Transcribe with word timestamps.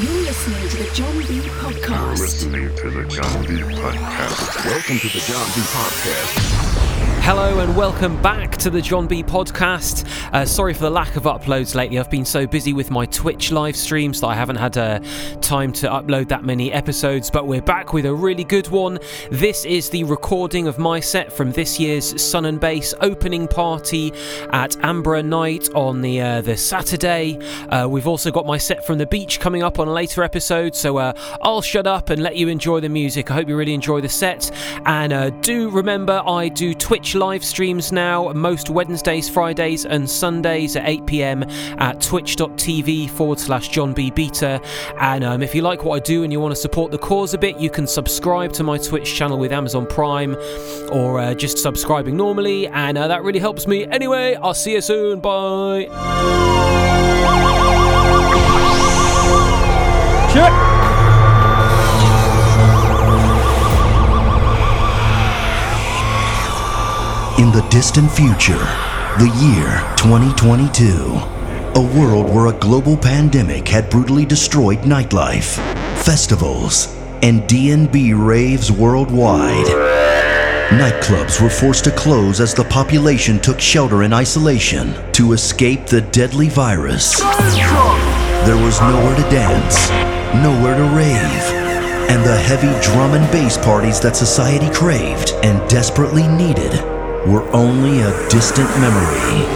You're 0.00 0.10
listening 0.12 0.66
to 0.70 0.76
the 0.78 0.90
John 0.94 1.18
B. 1.18 1.40
Podcast. 1.60 1.90
You're 1.90 2.16
listening 2.16 2.74
to 2.76 2.90
the 2.90 3.04
John 3.04 3.42
B. 3.44 3.60
Podcast. 3.76 4.64
Welcome 4.64 4.98
to 4.98 5.08
the 5.08 5.20
John 5.28 5.46
B. 5.54 5.60
Podcast. 5.60 6.69
Hello 7.22 7.60
and 7.60 7.76
welcome 7.76 8.20
back 8.22 8.56
to 8.56 8.70
the 8.70 8.80
John 8.80 9.06
B 9.06 9.22
podcast. 9.22 10.04
Uh, 10.32 10.44
sorry 10.44 10.74
for 10.74 10.80
the 10.80 10.90
lack 10.90 11.14
of 11.16 11.24
uploads 11.24 11.74
lately. 11.76 11.98
I've 11.98 12.10
been 12.10 12.24
so 12.24 12.44
busy 12.46 12.72
with 12.72 12.90
my 12.90 13.06
Twitch 13.06 13.52
live 13.52 13.76
streams 13.76 14.20
that 14.20 14.28
I 14.28 14.34
haven't 14.34 14.56
had 14.56 14.76
uh, 14.76 15.00
time 15.40 15.70
to 15.74 15.88
upload 15.88 16.28
that 16.28 16.44
many 16.44 16.72
episodes, 16.72 17.30
but 17.30 17.46
we're 17.46 17.62
back 17.62 17.92
with 17.92 18.06
a 18.06 18.12
really 18.12 18.42
good 18.42 18.68
one. 18.68 18.98
This 19.30 19.64
is 19.64 19.90
the 19.90 20.02
recording 20.04 20.66
of 20.66 20.78
my 20.78 20.98
set 20.98 21.32
from 21.32 21.52
this 21.52 21.78
year's 21.78 22.20
Sun 22.20 22.46
and 22.46 22.58
Bass 22.58 22.94
opening 23.00 23.46
party 23.46 24.12
at 24.50 24.72
Ambra 24.78 25.24
Night 25.24 25.68
on 25.74 26.00
the 26.00 26.20
uh, 26.20 26.40
the 26.40 26.56
Saturday. 26.56 27.38
Uh, 27.68 27.86
we've 27.86 28.08
also 28.08 28.32
got 28.32 28.44
my 28.44 28.58
set 28.58 28.84
from 28.84 28.98
the 28.98 29.06
beach 29.06 29.38
coming 29.38 29.62
up 29.62 29.78
on 29.78 29.86
a 29.86 29.92
later 29.92 30.24
episode, 30.24 30.74
so 30.74 30.96
uh, 30.96 31.12
I'll 31.42 31.62
shut 31.62 31.86
up 31.86 32.10
and 32.10 32.22
let 32.22 32.36
you 32.36 32.48
enjoy 32.48 32.80
the 32.80 32.88
music. 32.88 33.30
I 33.30 33.34
hope 33.34 33.48
you 33.48 33.56
really 33.56 33.74
enjoy 33.74 34.00
the 34.00 34.08
set, 34.08 34.50
and 34.84 35.12
uh, 35.12 35.30
do 35.30 35.70
remember 35.70 36.22
I 36.26 36.48
do 36.48 36.74
Twitch 36.74 37.09
live 37.14 37.44
streams 37.44 37.92
now, 37.92 38.32
most 38.32 38.70
Wednesdays, 38.70 39.28
Fridays, 39.28 39.84
and 39.84 40.08
Sundays 40.08 40.76
at 40.76 40.88
8 40.88 41.06
pm 41.06 41.42
at 41.78 42.00
twitch.tv 42.00 43.10
forward 43.10 43.38
slash 43.38 43.68
John 43.68 43.92
B. 43.92 44.10
Beta. 44.10 44.60
And 44.98 45.24
um, 45.24 45.42
if 45.42 45.54
you 45.54 45.62
like 45.62 45.84
what 45.84 45.96
I 45.96 45.98
do 46.00 46.22
and 46.22 46.32
you 46.32 46.40
want 46.40 46.52
to 46.54 46.60
support 46.60 46.90
the 46.90 46.98
cause 46.98 47.34
a 47.34 47.38
bit, 47.38 47.58
you 47.58 47.70
can 47.70 47.86
subscribe 47.86 48.52
to 48.54 48.62
my 48.62 48.78
Twitch 48.78 49.14
channel 49.14 49.38
with 49.38 49.52
Amazon 49.52 49.86
Prime 49.86 50.36
or 50.92 51.18
uh, 51.20 51.34
just 51.34 51.58
subscribing 51.58 52.16
normally, 52.16 52.66
and 52.68 52.98
uh, 52.98 53.08
that 53.08 53.22
really 53.22 53.40
helps 53.40 53.66
me. 53.66 53.86
Anyway, 53.86 54.34
I'll 54.34 54.54
see 54.54 54.72
you 54.72 54.80
soon. 54.80 55.20
Bye. 55.20 55.86
Check. 60.32 60.69
The 67.52 67.66
distant 67.68 68.12
future, 68.12 68.64
the 69.18 69.28
year 69.42 69.82
2022, 69.96 70.84
a 71.74 71.98
world 71.98 72.32
where 72.32 72.46
a 72.46 72.52
global 72.52 72.96
pandemic 72.96 73.66
had 73.66 73.90
brutally 73.90 74.24
destroyed 74.24 74.82
nightlife, 74.82 75.56
festivals, 75.98 76.96
and 77.22 77.44
D&B 77.48 78.12
raves 78.12 78.70
worldwide. 78.70 79.66
Nightclubs 80.68 81.42
were 81.42 81.50
forced 81.50 81.82
to 81.84 81.90
close 81.90 82.40
as 82.40 82.54
the 82.54 82.62
population 82.62 83.40
took 83.40 83.58
shelter 83.58 84.04
in 84.04 84.12
isolation 84.12 84.94
to 85.10 85.32
escape 85.32 85.86
the 85.86 86.02
deadly 86.02 86.48
virus. 86.48 87.18
There 87.18 88.64
was 88.64 88.80
nowhere 88.80 89.16
to 89.16 89.28
dance, 89.28 89.90
nowhere 90.34 90.76
to 90.76 90.84
rave, 90.94 91.42
and 92.08 92.24
the 92.24 92.36
heavy 92.36 92.70
drum 92.80 93.14
and 93.14 93.32
bass 93.32 93.56
parties 93.56 93.98
that 94.02 94.14
society 94.14 94.72
craved 94.72 95.32
and 95.42 95.68
desperately 95.68 96.28
needed 96.28 96.99
were 97.30 97.48
only 97.54 98.00
a 98.00 98.28
distant 98.28 98.68
memory. 98.80 99.46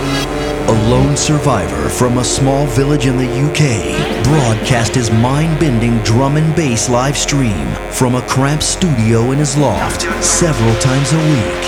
A 0.69 0.89
lone 0.89 1.17
survivor 1.17 1.89
from 1.89 2.19
a 2.19 2.25
small 2.25 2.67
village 2.67 3.07
in 3.07 3.17
the 3.17 3.27
UK 3.27 4.23
broadcast 4.25 4.95
his 4.95 5.11
mind 5.11 5.59
bending 5.59 5.99
drum 5.99 6.37
and 6.37 6.55
bass 6.55 6.89
live 6.89 7.19
stream 7.19 7.67
from 7.91 8.15
a 8.15 8.23
cramped 8.23 8.63
studio 8.63 9.33
in 9.33 9.39
his 9.39 9.57
loft 9.57 10.03
several 10.23 10.75
times 10.77 11.13
a 11.13 11.23
week, 11.35 11.63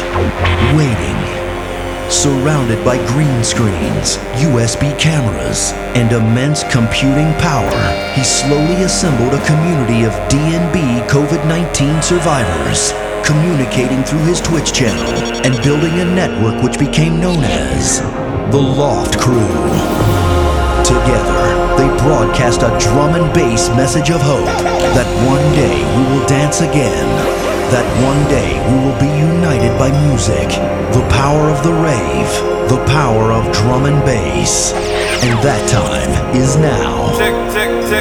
waiting. 0.78 1.18
Surrounded 2.08 2.82
by 2.84 2.96
green 3.08 3.42
screens, 3.42 4.18
USB 4.38 4.96
cameras, 5.00 5.72
and 5.96 6.12
immense 6.12 6.62
computing 6.70 7.34
power, 7.40 8.12
he 8.14 8.22
slowly 8.22 8.84
assembled 8.84 9.34
a 9.34 9.44
community 9.44 10.04
of 10.04 10.12
D&B 10.28 11.02
COVID-19 11.10 12.02
survivors 12.02 12.92
communicating 13.26 14.04
through 14.04 14.22
his 14.22 14.40
Twitch 14.40 14.72
channel 14.72 15.10
and 15.44 15.52
building 15.64 15.92
a 15.98 16.04
network 16.14 16.62
which 16.62 16.78
became 16.78 17.20
known 17.20 17.42
as 17.42 18.00
the 18.52 18.58
Loft 18.58 19.18
Crew. 19.18 19.50
Together, 20.86 21.42
they 21.74 21.90
broadcast 22.06 22.62
a 22.62 22.70
drum 22.78 23.18
and 23.18 23.34
bass 23.34 23.68
message 23.70 24.10
of 24.10 24.22
hope 24.22 24.46
that 24.94 25.08
one 25.26 25.42
day 25.58 25.74
we 25.98 26.02
will 26.14 26.24
dance 26.26 26.60
again, 26.60 27.08
that 27.74 27.86
one 28.06 28.22
day 28.30 28.54
we 28.70 28.78
will 28.86 28.98
be 29.02 29.10
united 29.18 29.76
by 29.76 29.90
music, 30.06 30.48
the 30.94 31.04
power 31.10 31.50
of 31.50 31.62
the 31.64 31.74
rave, 31.74 32.30
the 32.70 32.82
power 32.86 33.32
of 33.32 33.52
drum 33.52 33.86
and 33.86 34.00
bass. 34.06 34.72
And 35.26 35.34
that 35.42 35.68
time 35.68 36.36
is 36.36 36.56
now. 36.56 37.10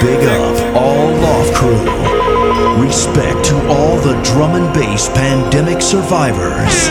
Big 0.06 0.28
up 0.28 0.76
all 0.76 1.10
Loft 1.18 1.54
Crew. 1.56 2.25
Respect 2.56 3.44
to 3.46 3.68
all 3.68 3.98
the 3.98 4.16
drum 4.24 4.56
and 4.56 4.74
bass 4.74 5.10
pandemic 5.10 5.82
survivors. 5.82 6.88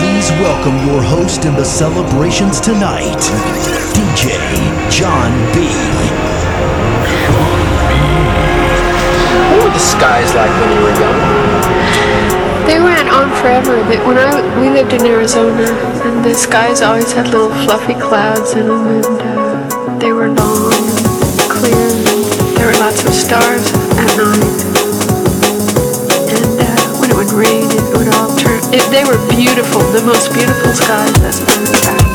Please 0.00 0.30
welcome 0.40 0.76
your 0.88 1.02
host 1.02 1.44
in 1.44 1.52
the 1.54 1.64
celebrations 1.64 2.60
tonight, 2.60 3.20
DJ 3.92 4.32
John 4.90 5.32
B. 5.52 5.68
What 9.52 9.64
were 9.64 9.70
the 9.70 9.78
skies 9.78 10.34
like 10.34 10.50
when 10.60 10.72
you 10.72 10.80
were 10.80 10.96
young? 10.96 11.76
They 12.66 12.80
went 12.80 13.10
on 13.10 13.28
forever. 13.42 13.76
They, 13.88 13.98
when 14.06 14.16
I 14.16 14.60
we 14.60 14.70
lived 14.70 14.94
in 14.94 15.04
Arizona, 15.04 15.68
and 16.04 16.24
the 16.24 16.34
skies 16.34 16.80
always 16.80 17.12
had 17.12 17.28
little 17.28 17.52
fluffy 17.64 17.94
clouds 17.94 18.54
in 18.54 18.66
them, 18.66 18.86
and 18.86 19.04
uh, 19.04 19.98
they 19.98 20.12
were 20.12 20.28
long 20.28 20.72
and 20.72 21.50
clear. 21.52 21.76
And 21.76 22.56
there 22.56 22.66
were 22.66 22.78
lots 22.80 23.04
of 23.04 23.12
stars 23.12 23.70
at 24.00 24.16
night, 24.16 24.65
It, 28.76 28.90
they 28.90 29.04
were 29.04 29.16
beautiful, 29.30 29.80
the 29.90 30.04
most 30.04 30.34
beautiful 30.34 30.70
skies. 30.74 31.40
Of 31.40 31.48
fact, 31.80 32.05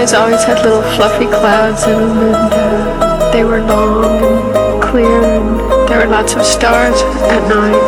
skies 0.00 0.14
always 0.14 0.42
had 0.44 0.64
little 0.64 0.82
fluffy 0.96 1.26
clouds 1.26 1.84
in 1.84 1.98
them, 1.98 2.18
and 2.18 2.52
uh, 2.54 3.30
they 3.32 3.44
were 3.44 3.60
long 3.60 4.22
and 4.56 4.82
clear, 4.82 5.20
and 5.22 5.60
there 5.88 5.98
were 5.98 6.10
lots 6.10 6.34
of 6.34 6.42
stars 6.42 7.02
at 7.28 7.42
night. 7.48 7.84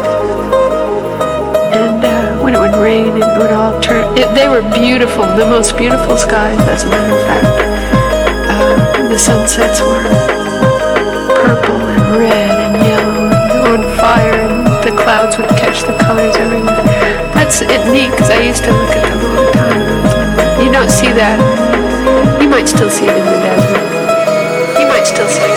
And 1.72 2.04
uh, 2.04 2.42
when 2.44 2.54
it 2.54 2.60
would 2.60 2.76
rain, 2.76 3.16
it 3.16 3.38
would 3.38 3.52
all 3.52 3.80
turn. 3.80 4.04
It, 4.18 4.28
they 4.34 4.46
were 4.46 4.60
beautiful, 4.74 5.24
the 5.24 5.46
most 5.46 5.78
beautiful 5.78 6.18
skies, 6.18 6.60
as 6.68 6.84
a 6.84 6.90
matter 6.90 7.16
of 7.16 7.24
fact. 7.24 7.46
Uh, 8.52 9.08
the 9.08 9.18
sunsets 9.18 9.80
were 9.80 10.04
purple 11.32 11.80
and 11.80 12.20
red 12.20 12.52
and 12.60 12.76
yellow 12.92 13.72
and 13.72 13.88
on 13.88 13.96
fire, 13.96 14.36
and 14.36 14.66
the 14.84 14.92
clouds 15.02 15.38
would 15.38 15.48
catch 15.56 15.80
the 15.80 15.96
colors 16.04 16.36
everywhere. 16.36 16.84
That's 17.32 17.62
it 17.62 17.80
neat 17.90 18.10
because 18.10 18.28
I 18.28 18.42
used 18.42 18.64
to 18.64 18.70
look 18.70 18.90
at 18.90 19.08
them 19.08 19.20
all 19.24 19.46
the 19.46 19.52
time. 19.52 20.60
You 20.60 20.70
don't 20.70 20.90
see 20.90 21.12
that. 21.12 21.61
Might 22.52 22.68
still 22.68 22.90
see 22.90 23.06
it 23.06 23.16
in 23.16 23.24
the 23.24 23.40
desert. 23.40 24.78
You 24.78 24.86
might 24.86 25.04
still 25.04 25.26
see 25.26 25.40
it 25.40 25.51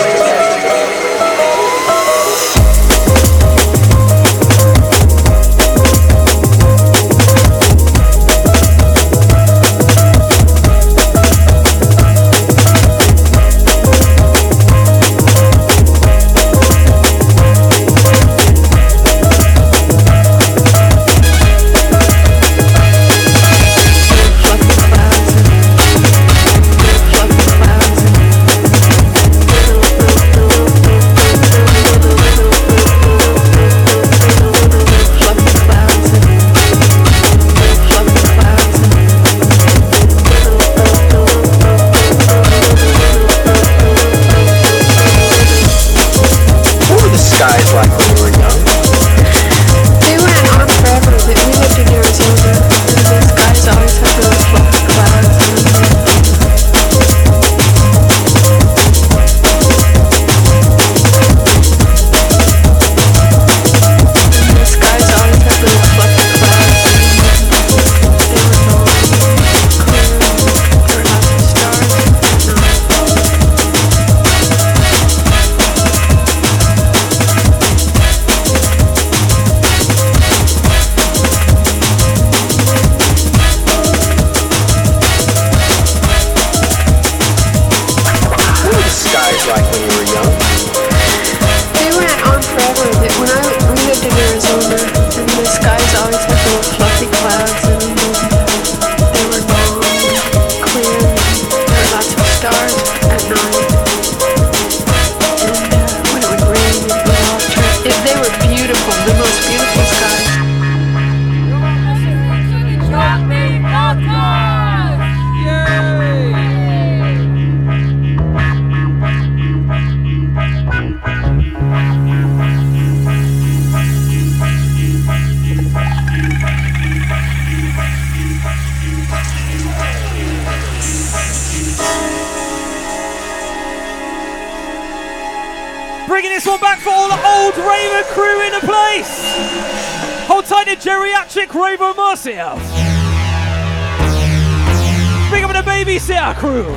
babysitter 146.26 146.34
crew. 146.34 146.76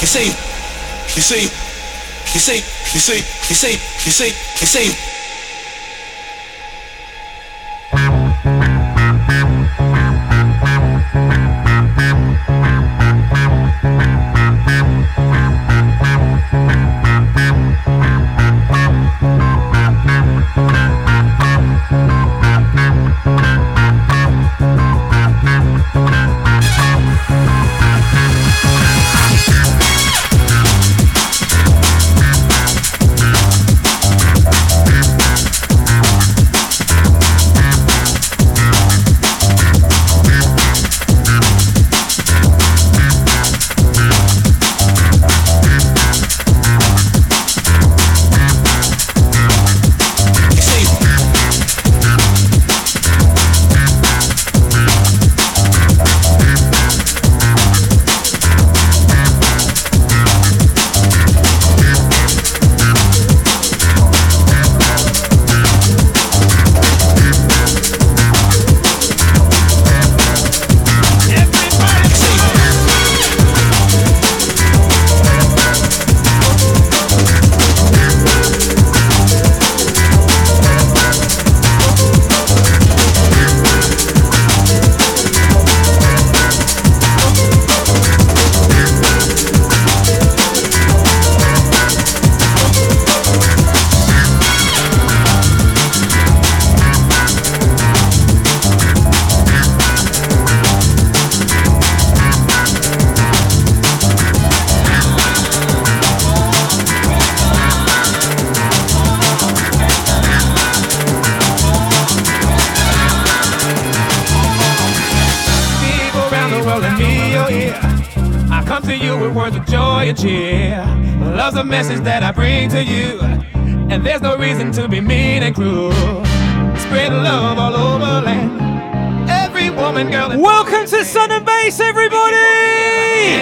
You 0.00 0.06
see, 0.06 0.26
you 1.16 1.22
see, 1.22 1.42
you 1.42 2.40
see, 2.40 2.56
you 2.56 3.00
see, 3.00 3.16
you 3.16 3.54
see, 3.54 3.72
you 3.72 4.12
see, 4.12 4.26
you 4.28 4.66
see. 4.66 5.05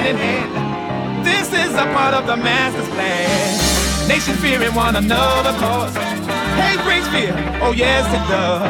Hand 0.04 0.16
in 0.16 0.16
hand. 0.16 1.26
This 1.26 1.48
is 1.52 1.72
a 1.74 1.86
part 1.96 2.14
of 2.14 2.26
the 2.26 2.36
master's 2.36 2.88
plan. 2.88 4.08
Nations 4.08 4.38
fearing 4.40 4.74
one 4.74 4.96
another 4.96 5.52
cause 5.58 5.94
hate 6.60 6.80
brings 6.84 7.08
fear. 7.08 7.32
Oh 7.62 7.72
yes, 7.72 8.04
it 8.12 8.24
does. 8.28 8.68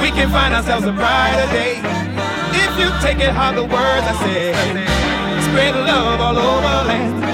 We 0.00 0.10
can 0.10 0.30
find 0.30 0.54
ourselves 0.54 0.86
a 0.86 0.92
brighter 0.92 1.50
day 1.52 1.82
if 2.54 2.72
you 2.78 2.88
take 3.02 3.18
it 3.18 3.32
hard. 3.34 3.56
The 3.56 3.64
words 3.64 4.06
I 4.06 4.14
say, 4.22 4.52
spread 5.50 5.74
love 5.74 6.20
all 6.20 6.38
over 6.38 6.88
land. 6.88 7.24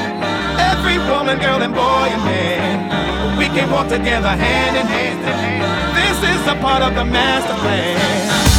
Every 0.72 0.98
woman, 1.10 1.38
girl, 1.38 1.60
and 1.62 1.74
boy 1.74 2.08
and 2.08 2.24
man, 2.24 3.38
we 3.38 3.46
can 3.46 3.70
walk 3.70 3.88
together 3.88 4.28
hand 4.28 4.76
in 4.76 4.86
hand. 4.86 5.20
This 5.96 6.18
is 6.24 6.40
a 6.48 6.56
part 6.60 6.82
of 6.82 6.94
the 6.94 7.04
master 7.04 7.54
plan. 7.60 8.49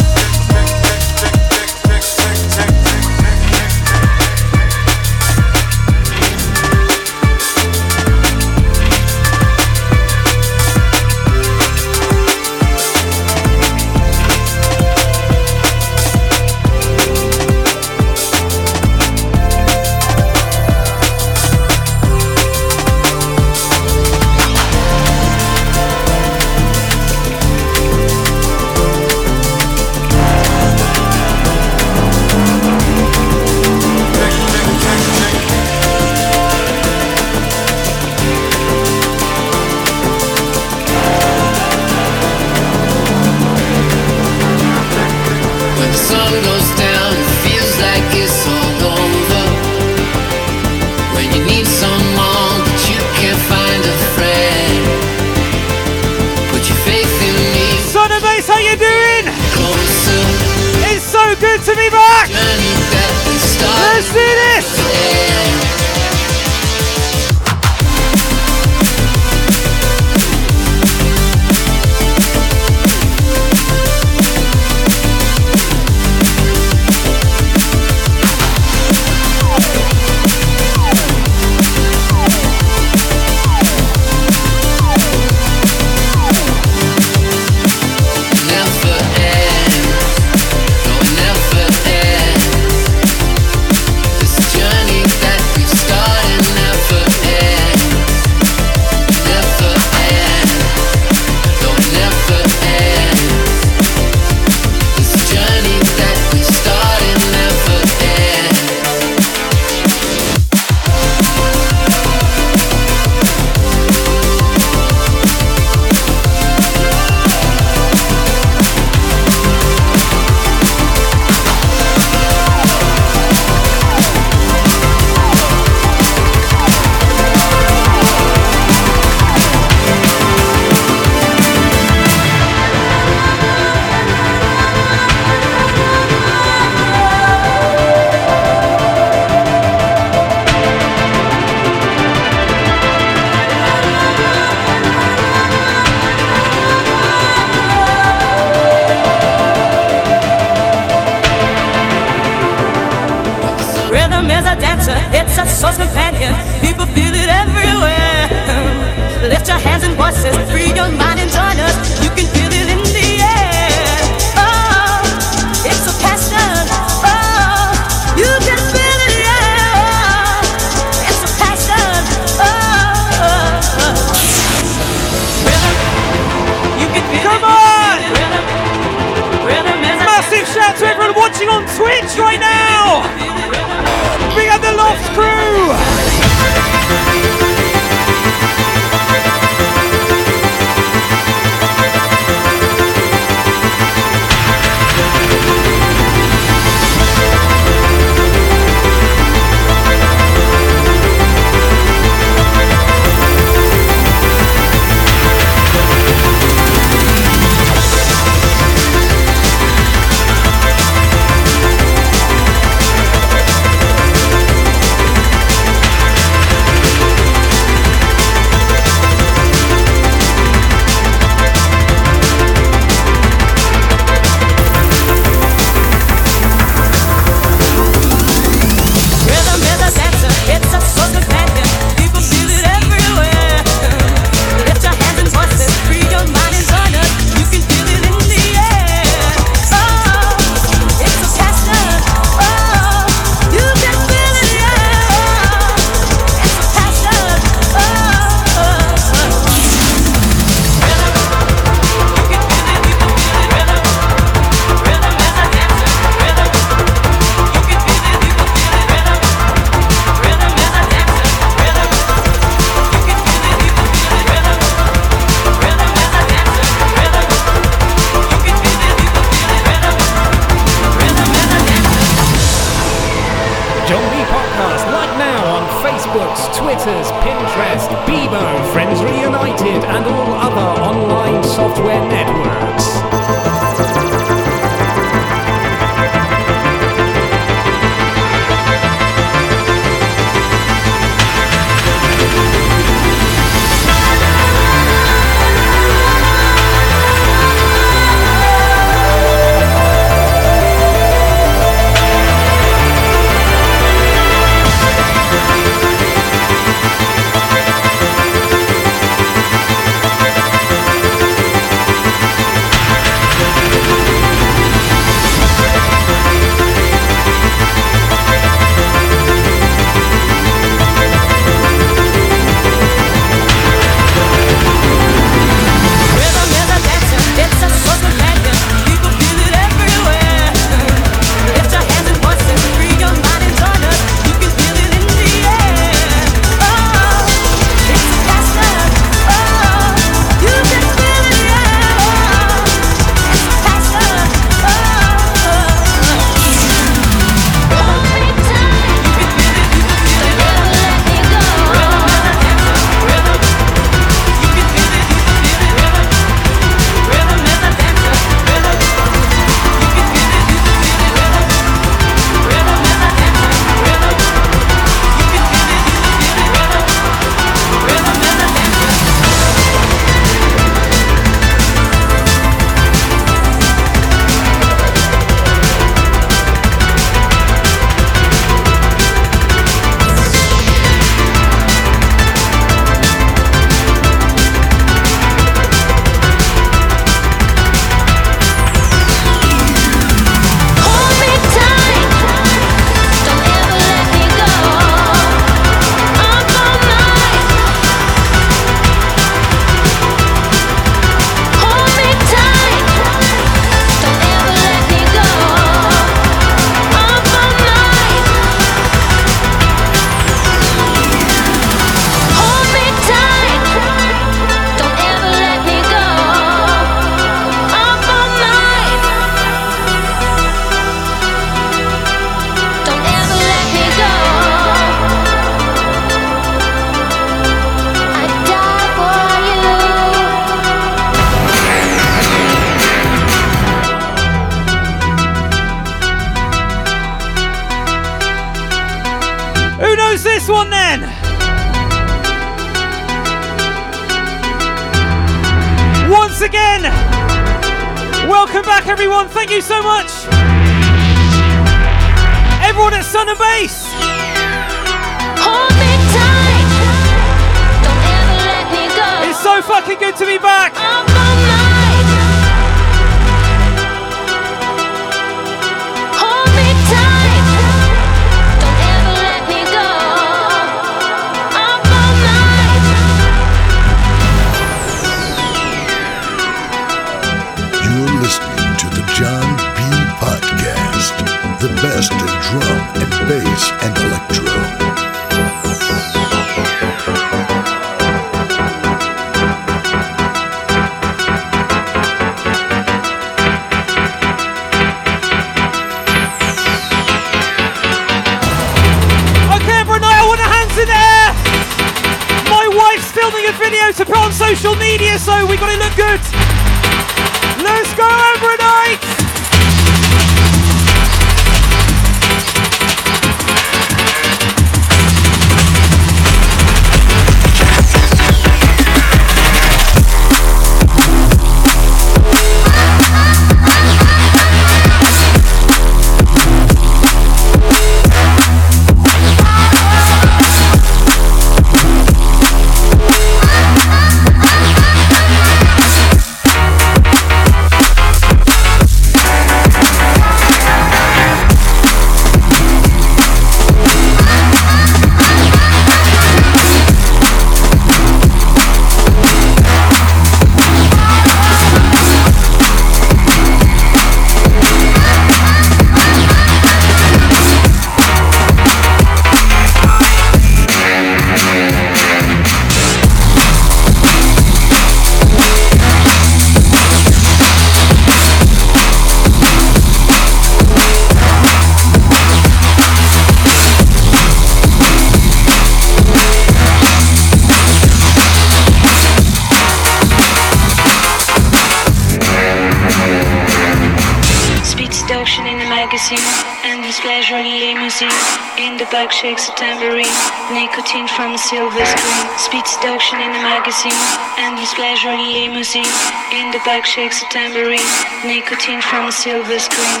seduction 592.80 593.20
in 593.20 593.32
the 593.32 593.38
magazine 593.38 593.92
and 594.38 594.58
his 594.58 594.72
pleasure 594.74 595.10
in 595.10 595.18
limousine. 595.18 595.84
In 596.32 596.52
the 596.52 596.58
back 596.64 596.84
shakes 596.84 597.22
a 597.22 597.26
tambourine, 597.26 597.80
nicotine 598.24 598.80
from 598.82 599.08
a 599.08 599.12
silver 599.12 599.58
screen. 599.58 600.00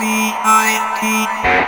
The 0.00 0.20
I-T. 0.44 1.67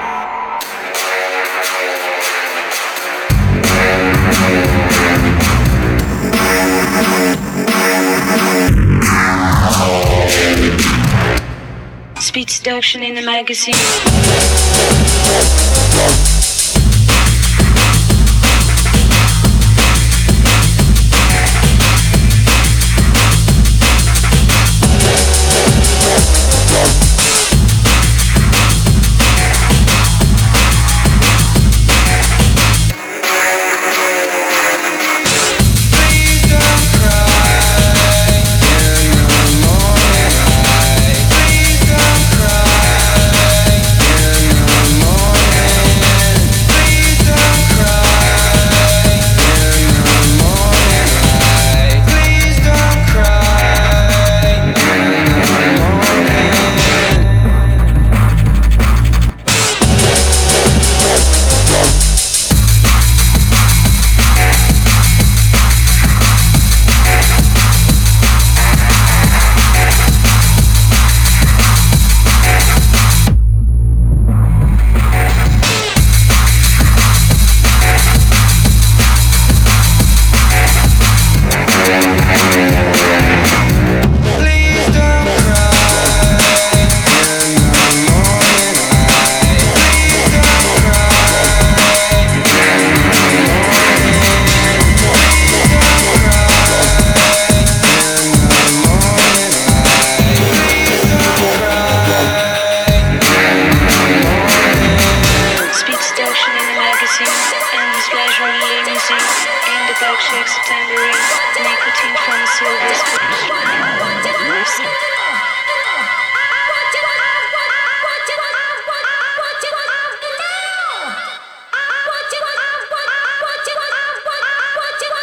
distinction 12.62 13.02
in 13.02 13.14
the 13.14 13.22
magazine. 13.22 13.74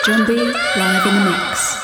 John 0.08 0.26
B. 0.26 0.36
live 0.36 1.06
in 1.06 1.16
the 1.16 1.30
mix. 1.30 1.77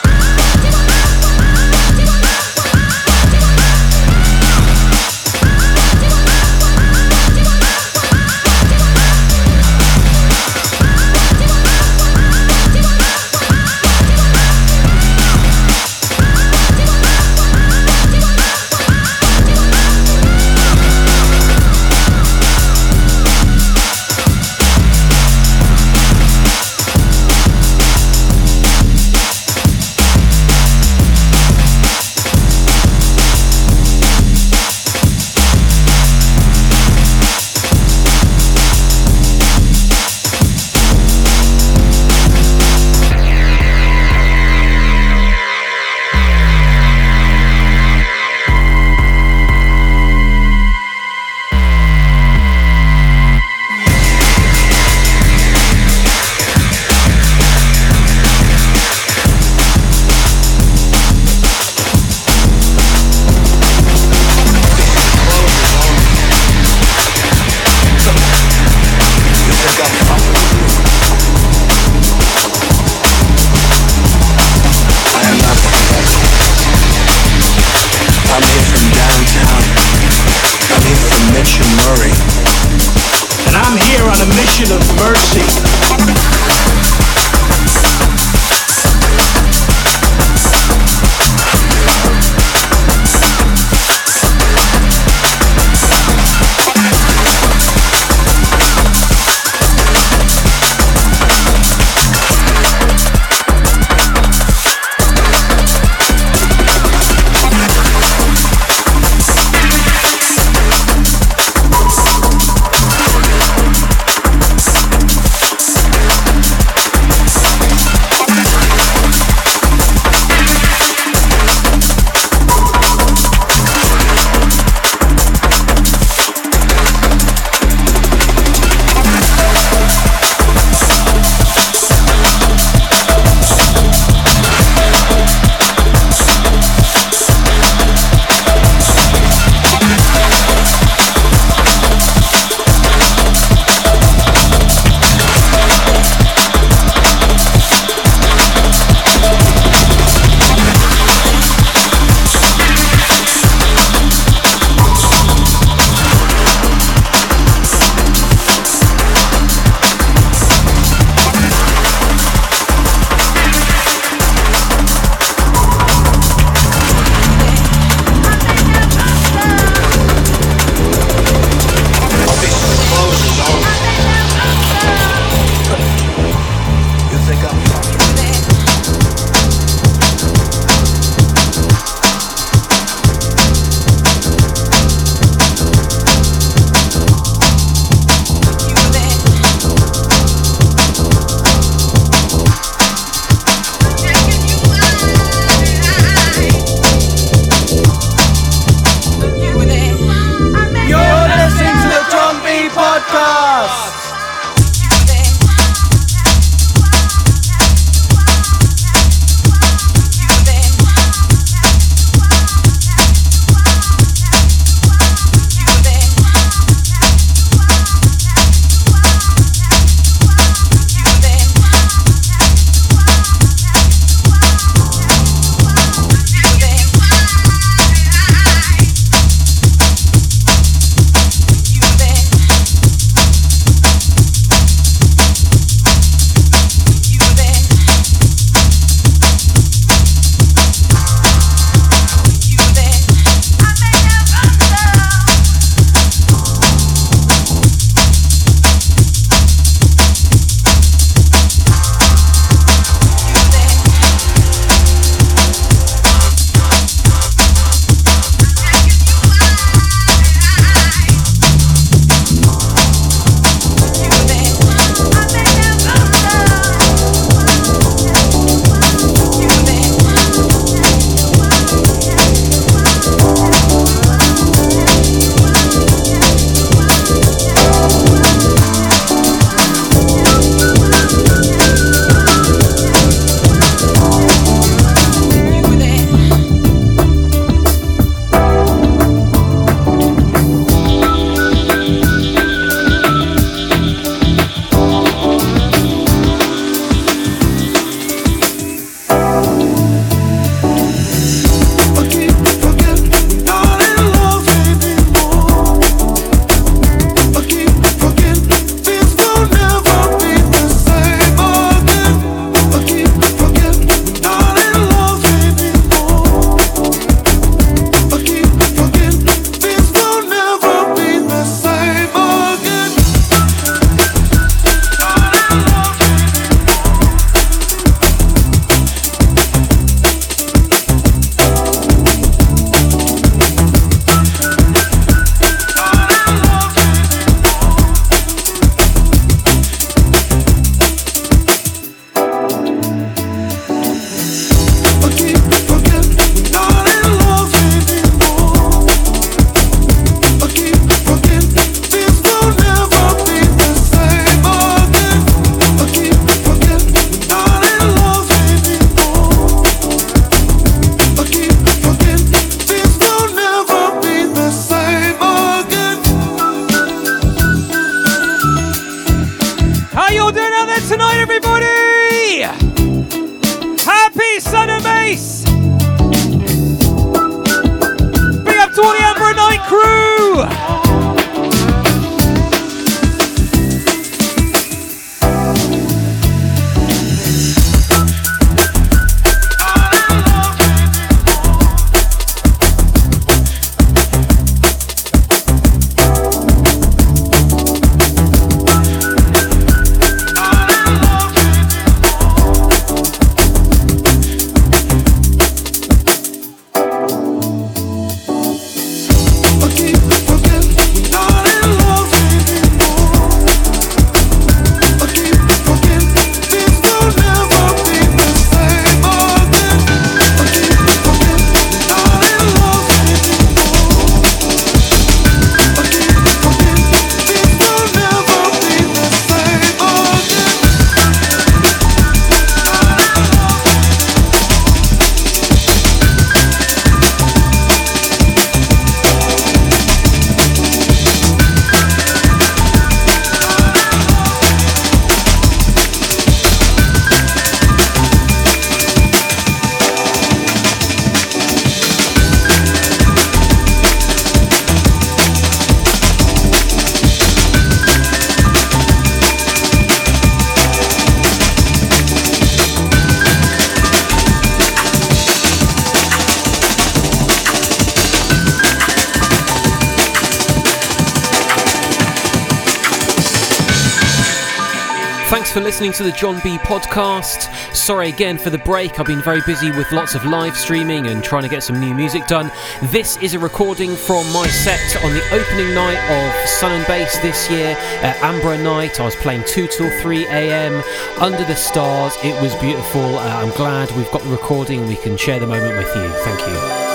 Listening 475.93 476.11
to 476.11 476.11
the 476.11 476.17
John 476.17 476.41
B 476.43 476.57
podcast. 476.59 477.53
Sorry 477.75 478.09
again 478.09 478.37
for 478.37 478.49
the 478.49 478.57
break. 478.57 478.99
I've 478.99 479.05
been 479.05 479.21
very 479.21 479.41
busy 479.45 479.71
with 479.71 479.91
lots 479.91 480.15
of 480.15 480.25
live 480.25 480.57
streaming 480.57 481.07
and 481.07 481.23
trying 481.23 481.43
to 481.43 481.49
get 481.49 481.61
some 481.61 481.79
new 481.79 481.93
music 481.93 482.25
done. 482.25 482.51
This 482.83 483.17
is 483.17 483.33
a 483.33 483.39
recording 483.39 483.95
from 483.95 484.25
my 484.33 484.47
set 484.47 485.03
on 485.03 485.13
the 485.13 485.23
opening 485.31 485.73
night 485.73 485.99
of 486.09 486.49
Sun 486.49 486.71
and 486.71 486.87
Bass 486.87 487.17
this 487.19 487.49
year 487.49 487.75
at 488.01 488.15
Ambra 488.17 488.61
Night. 488.63 488.99
I 488.99 489.05
was 489.05 489.15
playing 489.17 489.43
2 489.45 489.67
till 489.67 490.01
3 490.01 490.25
a.m. 490.25 490.83
under 491.19 491.43
the 491.43 491.55
stars. 491.55 492.15
It 492.23 492.41
was 492.41 492.55
beautiful. 492.55 493.17
Uh, 493.17 493.43
I'm 493.43 493.51
glad 493.51 493.91
we've 493.91 494.11
got 494.11 494.23
the 494.23 494.29
recording 494.29 494.87
we 494.87 494.95
can 494.95 495.17
share 495.17 495.39
the 495.39 495.47
moment 495.47 495.77
with 495.77 495.95
you. 495.95 496.09
Thank 496.23 496.39
you. 496.47 496.92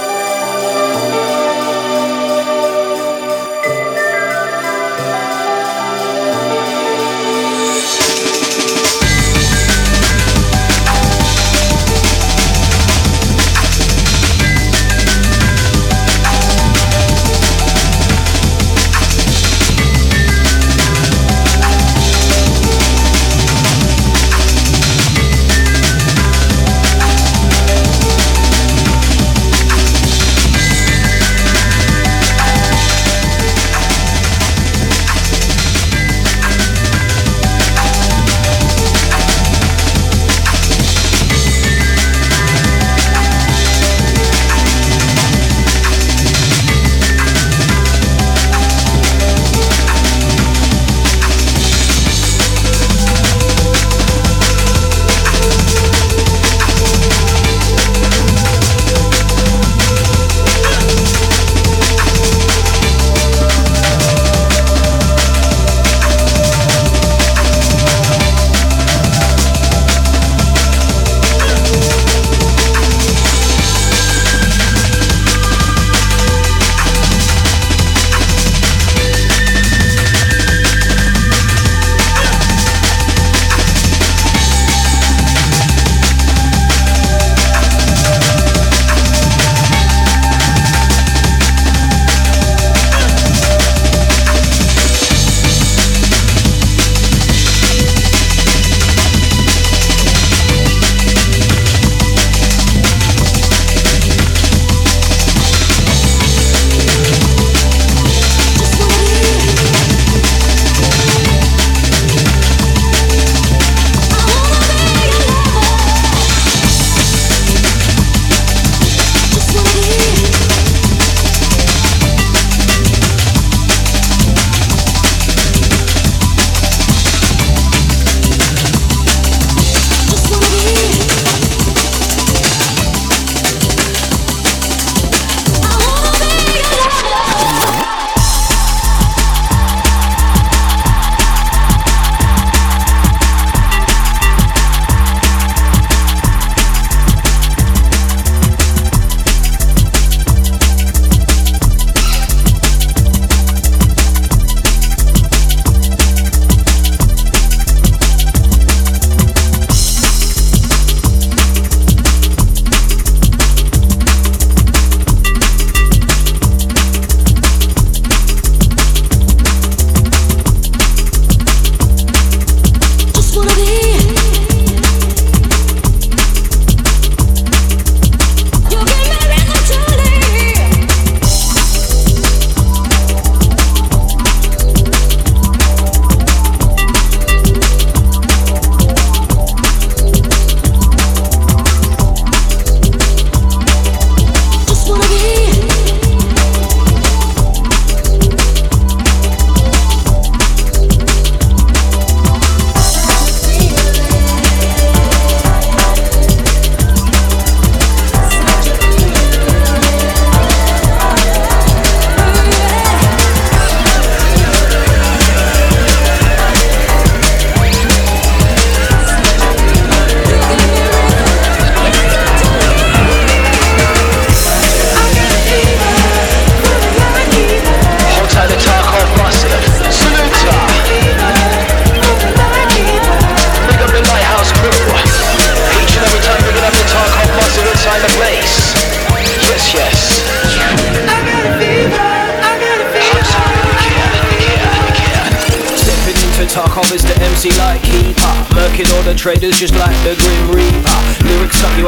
Traders 249.28 249.60
just 249.60 249.74
like 249.74 249.94
the 250.04 250.14
Grim 250.22 250.57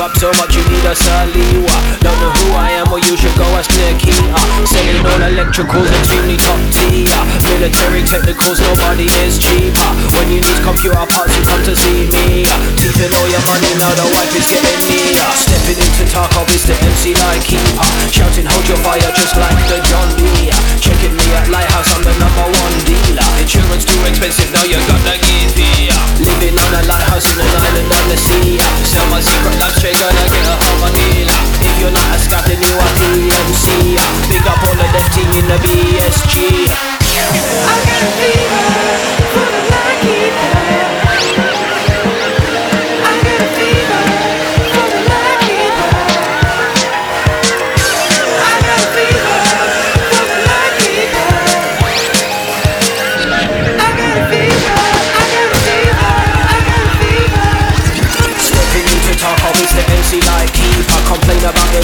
up 0.01 0.17
so 0.17 0.33
much 0.41 0.57
you 0.57 0.65
need 0.73 0.85
a 0.89 0.97
saliva. 0.97 1.77
Don't 2.01 2.17
know 2.25 2.33
who 2.33 2.57
I 2.57 2.73
am, 2.81 2.89
well 2.89 3.05
you 3.05 3.21
should 3.21 3.37
go 3.37 3.45
ask 3.61 3.69
Nikita. 3.77 4.33
Selling 4.65 5.05
all 5.05 5.21
electricals, 5.21 5.93
extremely 5.93 6.41
top 6.41 6.57
tier. 6.73 7.21
Military 7.45 8.01
technicals, 8.09 8.65
nobody 8.65 9.05
is 9.21 9.37
cheaper. 9.37 9.91
When 10.17 10.33
you 10.33 10.41
need 10.41 10.61
computer 10.65 11.05
parts, 11.05 11.37
you 11.37 11.45
come 11.45 11.61
to 11.69 11.77
see 11.77 12.09
me. 12.17 12.49
In 13.01 13.13
all 13.13 13.29
your 13.29 13.45
money, 13.45 13.73
now 13.77 13.93
the 13.93 14.09
wife 14.17 14.33
is 14.33 14.49
getting 14.49 14.81
near. 14.89 15.21
Stepping 15.37 15.81
into 15.85 16.05
Tarkov 16.09 16.49
is 16.49 16.65
the 16.65 16.77
MC 16.81 17.13
Lightkeeper. 17.21 17.85
Shouting, 18.09 18.49
hold 18.49 18.65
your 18.69 18.81
fire 18.81 19.13
just 19.13 19.37
like 19.37 19.61
the 19.69 19.85
John 19.85 20.09
B. 20.17 20.49
Checking 20.81 21.13
me 21.13 21.29
at 21.37 21.53
Lighthouse, 21.53 21.93
I'm 21.93 22.05
the 22.09 22.17
number 22.17 22.49
one 22.49 22.77
dealer. 22.89 23.29
Insurance 23.37 23.85
too 23.85 24.01
expensive, 24.09 24.49
now 24.49 24.65
you 24.65 24.81
got 24.89 25.01
the 25.05 25.21
gear. 25.21 25.41
Living 26.21 26.53
on 26.53 26.73
a 26.77 26.83
lighthouse 26.85 27.25
in 27.33 27.41
an 27.41 27.49
island 27.49 27.89
on 27.97 28.09
the 28.13 28.17
sea 28.17 28.61
Sell 28.85 29.09
my 29.09 29.21
secret 29.25 29.57
life 29.57 29.73
straight 29.95 30.15
gonna 30.15 30.29
get 30.29 30.47
a 30.47 30.91
dealer. 30.93 31.41
If 31.61 31.81
you're 31.81 31.91
not 31.91 32.15
a 32.15 32.19
Scav, 32.19 32.45
then 32.47 32.61
you 32.63 32.75
are 32.79 32.93
PMC. 32.99 33.97
Big 34.29 34.47
up 34.47 34.63
all 34.63 34.79
of 34.79 34.91
the 34.93 35.03
team 35.15 35.31
in 35.39 35.47
the 35.49 35.59
BSG. 35.59 36.69
I 37.67 37.77
got 37.87 38.03
a 38.03 38.11
fever 38.19 38.63
for 39.33 39.47
the 39.51 39.80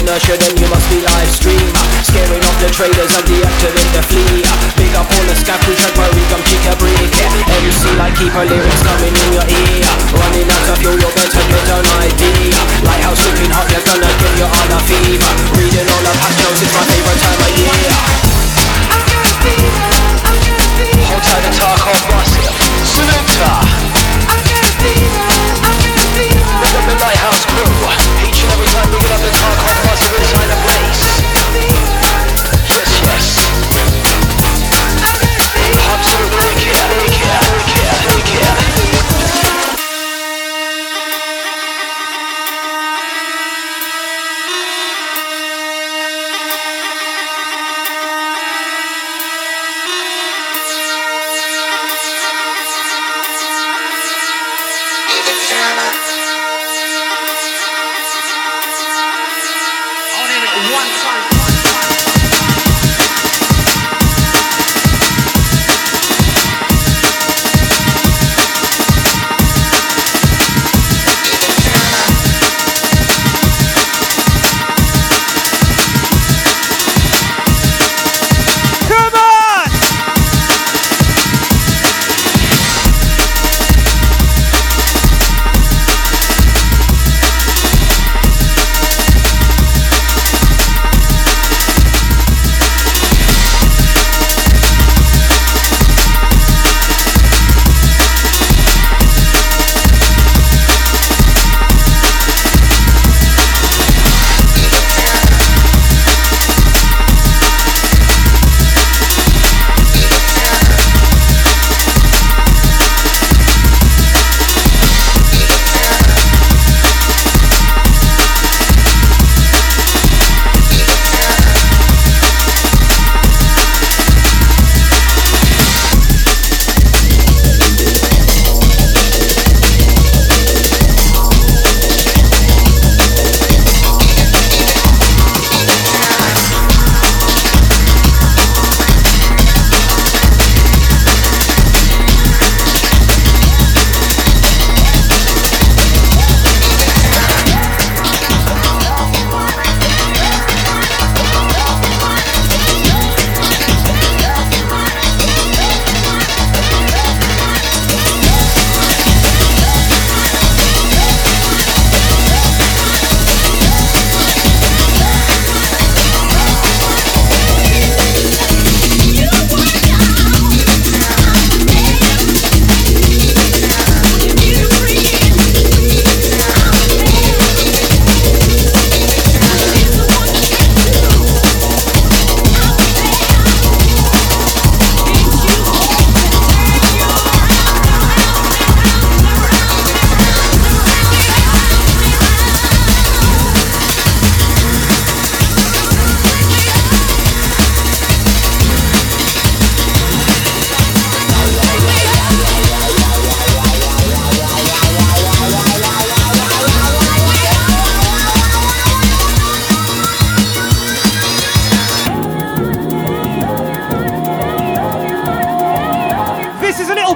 Then 0.05 0.53
you 0.61 0.69
must 0.69 0.87
be 0.93 1.01
live 1.01 1.29
streamer. 1.33 1.73
Scaring 2.05 2.43
off 2.45 2.57
the 2.61 2.69
traders 2.69 3.09
and 3.17 3.25
in 3.73 3.89
the 3.97 4.03
fleet. 4.05 4.45
Big 4.77 4.93
up 4.93 5.09
all 5.09 5.25
the 5.25 5.33
Scav 5.33 5.57
who 5.65 5.73
my 5.97 6.05
rig, 6.13 6.29
I'm 6.29 6.43
chica 6.45 6.77
break. 6.77 7.09
MC 7.49 7.97
Lightkeeper, 7.97 8.45
lyrics 8.45 8.83
coming 8.85 9.15
in 9.15 9.33
your 9.33 9.47
ear. 9.49 9.56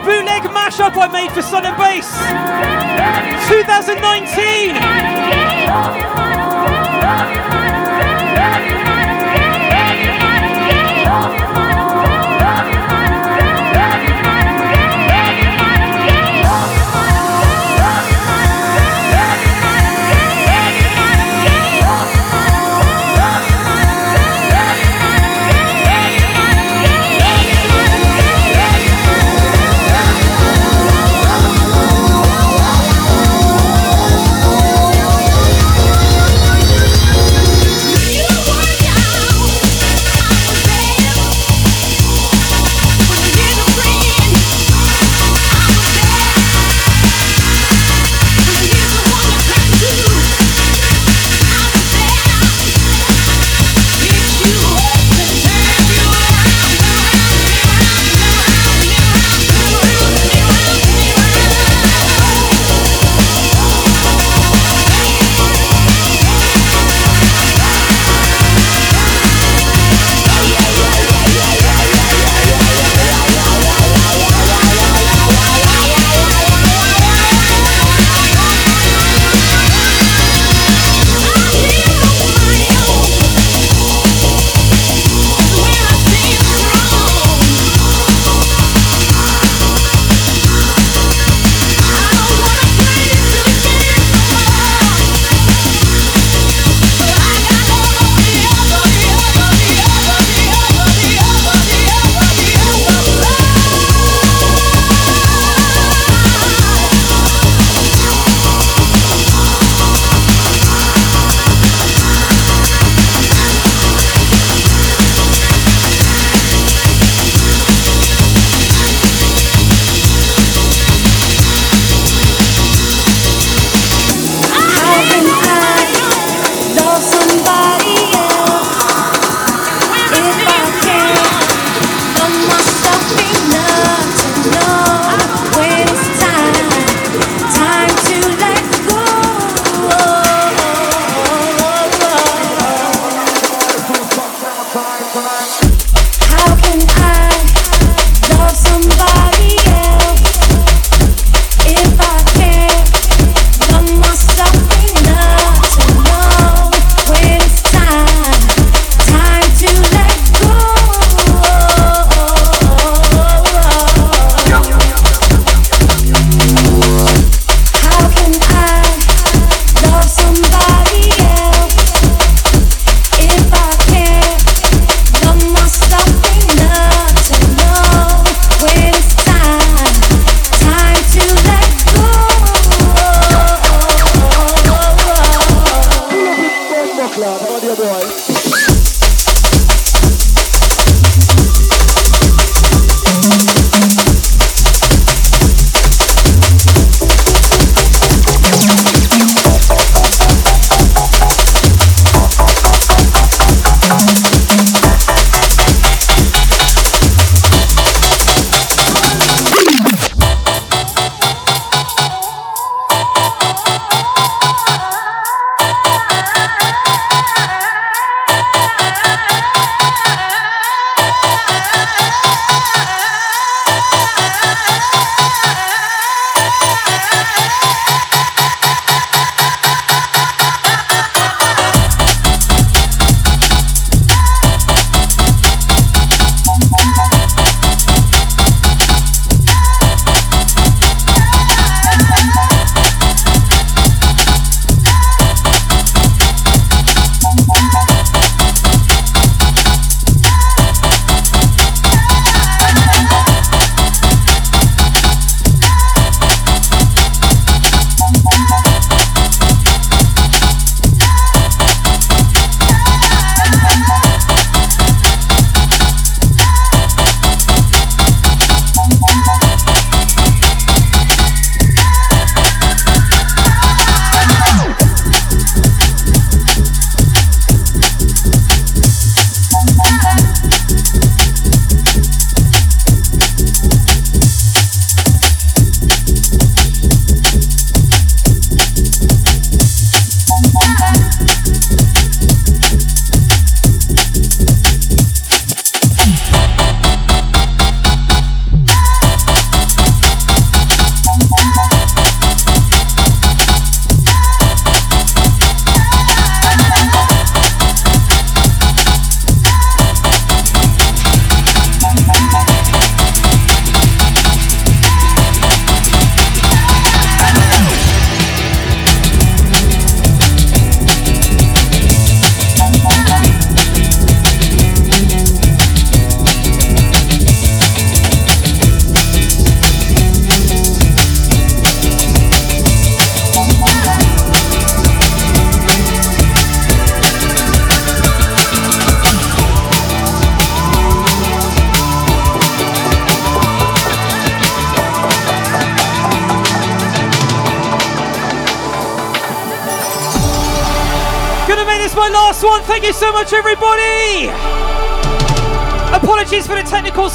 Bootleg 0.06 0.44
mashup 0.52 0.98
I 0.98 1.08
made 1.08 1.32
for 1.32 1.42
Sun 1.42 1.66
and 1.66 1.78
Bass 1.78 2.12
2019. 3.50 4.82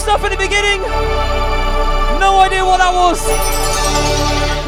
stuff 0.07 0.23
in 0.23 0.31
the 0.31 0.39
beginning. 0.39 0.79
No 2.23 2.39
idea 2.39 2.63
what 2.63 2.79
that 2.79 2.95
was. 2.95 3.19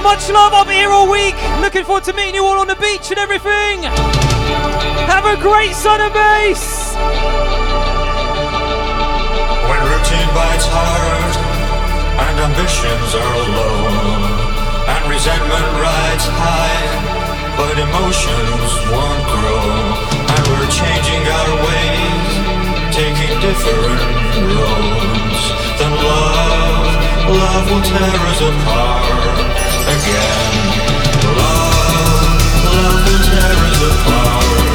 Much 0.03 0.27
love. 0.35 0.51
I'll 0.51 0.67
be 0.67 0.75
here 0.83 0.91
all 0.91 1.07
week. 1.07 1.39
Looking 1.63 1.87
forward 1.87 2.03
to 2.11 2.13
meeting 2.13 2.35
you 2.35 2.43
all 2.43 2.59
on 2.59 2.67
the 2.67 2.75
beach 2.83 3.07
and 3.15 3.23
everything. 3.23 3.87
Have 5.07 5.31
a 5.31 5.39
great 5.39 5.79
summer 5.79 6.11
base. 6.11 6.91
When 9.63 9.81
routine 9.87 10.31
bites 10.35 10.67
hard 10.75 11.35
and 12.19 12.37
ambitions 12.51 13.11
are 13.15 13.39
and 14.91 15.03
resentment 15.07 15.69
rides 15.79 16.27
high 16.35 16.91
but 17.55 17.79
emotions 17.79 18.71
won't 18.91 19.23
grow, 19.31 19.67
and 20.35 20.43
we're 20.51 20.71
changing 20.71 21.23
our 21.31 21.53
ways 21.63 22.38
taking 22.99 23.41
different 23.41 24.01
roads. 24.59 25.43
Then 25.79 25.93
love, 26.03 26.89
love 27.39 27.65
will 27.71 27.85
tear 27.91 28.21
us 28.31 28.41
apart 28.51 29.39
again. 29.95 30.67
Love, 31.39 32.27
love 32.75 33.01
will 33.07 33.23
tear 33.29 33.57
us 33.71 33.81
apart. 33.91 34.68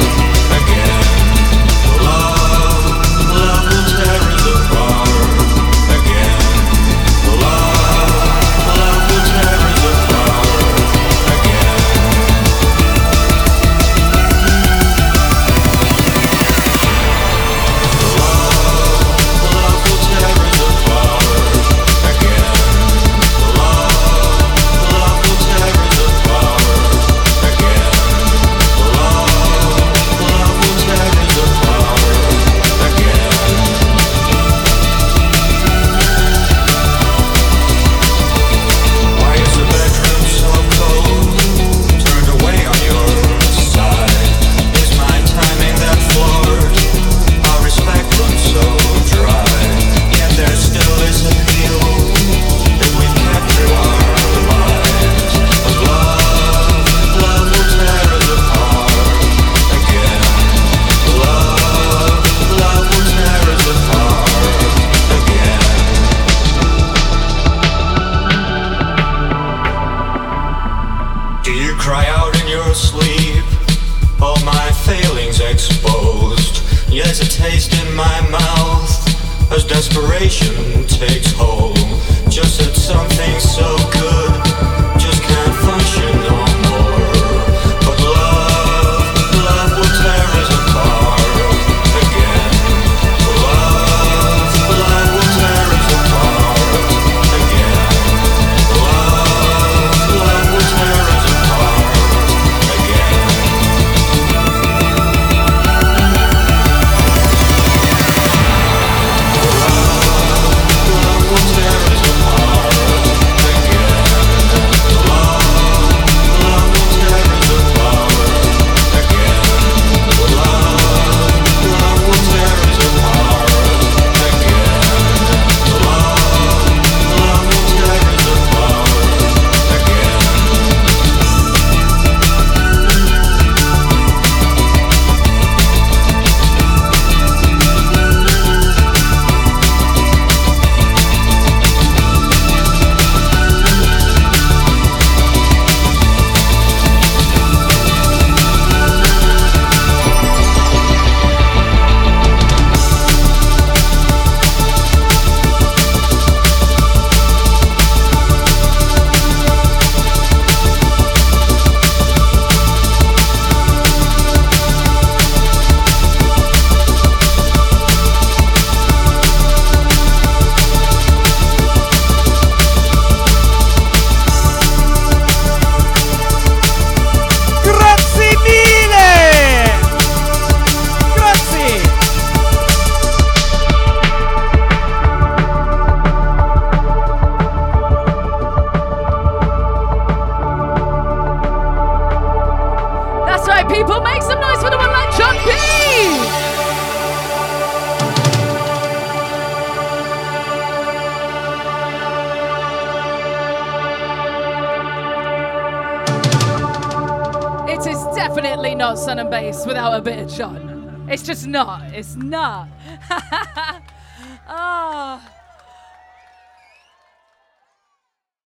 It's 211.94 212.16
not. 212.16 212.43